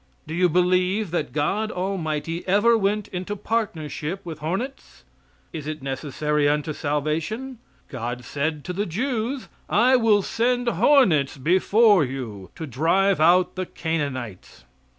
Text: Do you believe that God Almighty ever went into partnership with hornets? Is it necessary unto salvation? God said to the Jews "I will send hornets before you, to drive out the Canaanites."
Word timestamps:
Do 0.25 0.33
you 0.33 0.49
believe 0.49 1.11
that 1.11 1.31
God 1.31 1.69
Almighty 1.71 2.43
ever 2.47 2.75
went 2.75 3.07
into 3.09 3.35
partnership 3.35 4.19
with 4.25 4.39
hornets? 4.39 5.03
Is 5.53 5.67
it 5.67 5.83
necessary 5.83 6.49
unto 6.49 6.73
salvation? 6.73 7.59
God 7.87 8.25
said 8.25 8.63
to 8.63 8.73
the 8.73 8.87
Jews 8.87 9.47
"I 9.69 9.95
will 9.97 10.23
send 10.23 10.67
hornets 10.67 11.37
before 11.37 12.03
you, 12.03 12.49
to 12.55 12.65
drive 12.65 13.19
out 13.19 13.53
the 13.53 13.67
Canaanites." 13.67 14.63